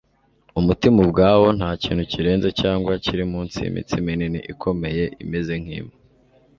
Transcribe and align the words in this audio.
Umutima 0.59 0.97
ubwawo 1.05 1.47
ntakintu 1.57 2.03
kirenze 2.11 2.49
cyangwa 2.61 2.91
kiri 3.03 3.23
munsi 3.31 3.55
yimitsi 3.63 3.95
minini 4.05 4.39
ikomeye 4.53 5.03
imeze 5.23 5.53
nkimpu 5.63 5.95